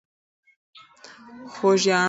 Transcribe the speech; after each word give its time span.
خوږیاڼۍ. 1.53 1.99